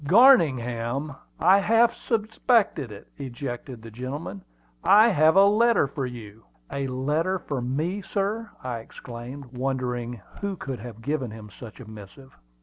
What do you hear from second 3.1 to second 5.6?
ejaculated the gentleman. "I have a